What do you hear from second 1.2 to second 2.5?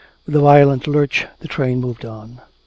the train moved on.